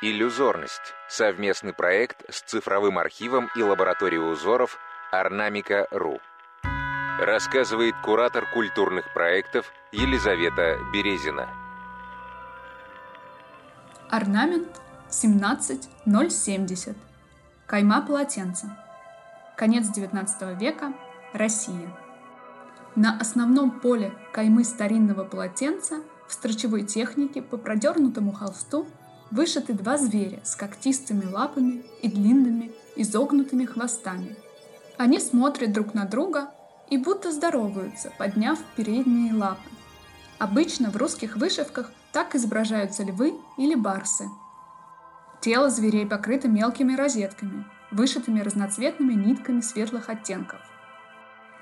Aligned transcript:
Иллюзорность– 0.00 0.94
совместный 1.08 1.72
проект 1.72 2.22
с 2.32 2.42
цифровым 2.42 2.98
архивом 2.98 3.50
и 3.56 3.62
лабораторией 3.62 4.22
узоров 4.22 4.78
Орнамика.ру. 5.10 6.20
Рассказывает 7.18 7.96
куратор 8.04 8.46
культурных 8.54 9.12
проектов 9.12 9.72
Елизавета 9.90 10.78
Березина. 10.92 11.48
Орнамент 14.08 14.68
17070. 15.10 16.96
Кайма 17.66 18.00
полотенца. 18.00 18.78
Конец 19.56 19.86
XIX 19.88 20.56
века. 20.60 20.92
Россия. 21.32 21.90
На 22.94 23.18
основном 23.18 23.80
поле 23.80 24.14
каймы 24.32 24.62
старинного 24.62 25.24
полотенца 25.24 26.04
в 26.28 26.32
строчевой 26.34 26.84
технике 26.84 27.42
по 27.42 27.56
продернутому 27.56 28.30
холсту 28.32 28.86
вышиты 29.30 29.72
два 29.72 29.98
зверя 29.98 30.40
с 30.44 30.56
когтистыми 30.56 31.24
лапами 31.24 31.84
и 32.02 32.08
длинными 32.08 32.72
изогнутыми 32.96 33.64
хвостами. 33.64 34.36
Они 34.96 35.20
смотрят 35.20 35.72
друг 35.72 35.94
на 35.94 36.04
друга 36.04 36.50
и 36.90 36.96
будто 36.96 37.30
здороваются, 37.30 38.12
подняв 38.18 38.58
передние 38.76 39.34
лапы. 39.34 39.68
Обычно 40.38 40.90
в 40.90 40.96
русских 40.96 41.36
вышивках 41.36 41.90
так 42.12 42.34
изображаются 42.34 43.04
львы 43.04 43.34
или 43.56 43.74
барсы. 43.74 44.28
Тело 45.40 45.70
зверей 45.70 46.06
покрыто 46.06 46.48
мелкими 46.48 46.94
розетками, 46.94 47.64
вышитыми 47.90 48.40
разноцветными 48.40 49.12
нитками 49.12 49.60
светлых 49.60 50.08
оттенков. 50.08 50.60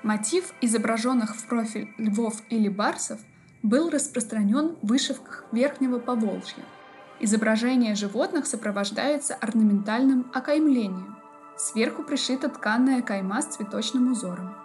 Мотив 0.03 0.53
изображенных 0.61 1.35
в 1.35 1.47
профиль 1.47 1.93
львов 1.97 2.41
или 2.49 2.69
барсов 2.69 3.19
был 3.61 3.89
распространен 3.89 4.77
в 4.81 4.87
вышивках 4.87 5.45
Верхнего 5.51 5.99
Поволжья– 5.99 6.63
Изображение 7.19 7.95
животных 7.95 8.45
сопровождается 8.45 9.33
орнаментальным 9.35 10.29
окаймлением. 10.33 11.17
Сверху 11.57 12.03
пришита 12.03 12.47
тканная 12.47 13.01
кайма 13.01 13.41
с 13.41 13.55
цветочным 13.55 14.11
узором. 14.11 14.55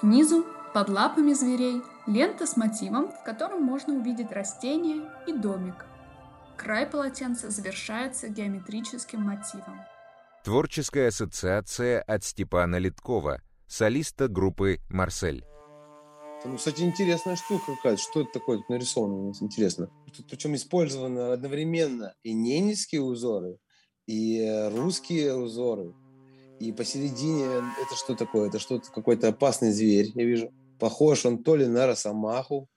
Снизу, 0.00 0.44
под 0.74 0.90
лапами 0.90 1.32
зверей, 1.32 1.82
лента 2.06 2.46
с 2.46 2.58
мотивом, 2.58 3.08
в 3.10 3.24
котором 3.24 3.62
можно 3.62 3.94
увидеть 3.94 4.30
растение 4.30 5.10
и 5.26 5.32
домик. 5.32 5.86
Край 6.58 6.86
полотенца 6.86 7.50
завершается 7.50 8.28
геометрическим 8.28 9.22
мотивом. 9.22 9.80
Творческая 10.44 11.08
ассоциация 11.08 12.02
от 12.02 12.24
Степана 12.24 12.76
Литкова, 12.76 13.40
солиста 13.66 14.28
группы 14.28 14.80
«Марсель». 14.90 15.44
Ну, 16.46 16.56
кстати, 16.56 16.82
интересная 16.82 17.36
штука 17.36 17.74
какая-то. 17.76 18.00
Что 18.00 18.20
это 18.20 18.30
такое 18.32 18.58
тут 18.58 18.68
нарисовано? 18.68 19.32
Интересно. 19.40 19.90
Тут 20.16 20.26
причем 20.30 20.54
использованы 20.54 21.32
одновременно 21.32 22.14
и 22.22 22.32
ненецкие 22.32 23.02
узоры, 23.02 23.58
и 24.06 24.70
русские 24.74 25.34
узоры. 25.36 25.94
И 26.60 26.72
посередине 26.72 27.44
это 27.44 27.94
что 27.96 28.14
такое? 28.14 28.48
Это 28.48 28.58
что-то 28.58 28.90
какой-то 28.90 29.28
опасный 29.28 29.72
зверь, 29.72 30.12
я 30.14 30.24
вижу. 30.24 30.52
Похож 30.78 31.26
он 31.26 31.42
то 31.42 31.56
ли 31.56 31.66
на 31.66 31.86
росомаху, 31.86 32.68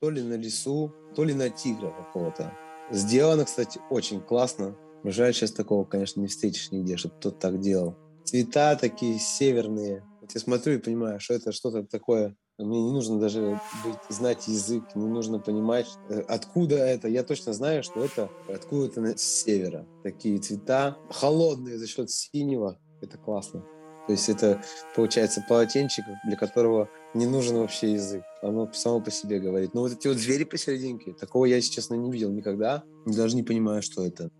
то 0.00 0.10
ли 0.10 0.22
на 0.22 0.34
лису, 0.34 0.92
то 1.16 1.24
ли 1.24 1.34
на 1.34 1.50
тигра 1.50 1.90
какого-то. 1.90 2.52
Сделано, 2.90 3.44
кстати, 3.44 3.80
очень 3.90 4.20
классно. 4.20 4.76
Жаль, 5.02 5.34
сейчас 5.34 5.52
такого, 5.52 5.84
конечно, 5.84 6.20
не 6.20 6.28
встретишь 6.28 6.70
нигде, 6.70 6.96
чтобы 6.96 7.16
кто-то 7.16 7.38
так 7.38 7.60
делал. 7.60 7.96
Цвета 8.24 8.76
такие 8.76 9.18
северные. 9.18 10.04
Вот 10.20 10.32
я 10.34 10.40
смотрю 10.40 10.74
и 10.74 10.78
понимаю, 10.78 11.20
что 11.20 11.34
это 11.34 11.52
что-то 11.52 11.84
такое 11.84 12.36
мне 12.58 12.82
не 12.82 12.92
нужно 12.92 13.18
даже 13.18 13.60
быть, 13.84 13.96
знать 14.08 14.46
язык, 14.46 14.84
не 14.94 15.06
нужно 15.06 15.40
понимать, 15.40 15.88
э, 16.08 16.20
откуда 16.28 16.76
это. 16.76 17.08
Я 17.08 17.24
точно 17.24 17.52
знаю, 17.52 17.82
что 17.82 18.04
это 18.04 18.30
откуда-то 18.48 19.16
с 19.16 19.22
севера. 19.22 19.86
Такие 20.02 20.38
цвета 20.38 20.96
холодные 21.10 21.78
за 21.78 21.86
счет 21.86 22.10
синего. 22.10 22.78
Это 23.00 23.18
классно. 23.18 23.64
То 24.06 24.12
есть 24.12 24.28
это, 24.28 24.62
получается, 24.94 25.44
полотенчик, 25.48 26.04
для 26.26 26.36
которого 26.36 26.90
не 27.14 27.26
нужен 27.26 27.56
вообще 27.56 27.94
язык. 27.94 28.22
Оно 28.42 28.70
само 28.72 29.00
по 29.00 29.10
себе 29.10 29.40
говорит. 29.40 29.72
Но 29.72 29.80
вот 29.80 29.92
эти 29.92 30.06
вот 30.06 30.18
звери 30.18 30.44
посерединке, 30.44 31.14
такого 31.14 31.46
я, 31.46 31.56
если 31.56 31.72
честно, 31.72 31.94
не 31.94 32.10
видел 32.10 32.30
никогда. 32.30 32.84
Даже 33.06 33.34
не 33.34 33.42
понимаю, 33.42 33.82
что 33.82 34.04
это. 34.04 34.30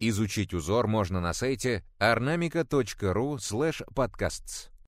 Изучить 0.00 0.52
узор 0.52 0.88
можно 0.88 1.20
на 1.20 1.32
сайте 1.32 1.84
ornamica.ru 2.00 3.36
slash 3.36 3.82
podcasts. 3.94 4.71